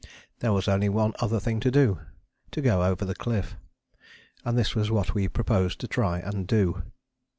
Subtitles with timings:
[0.39, 1.99] There was only one other thing to do
[2.53, 3.55] to go over the cliff.
[4.43, 6.81] And this was what we proposed to try and do.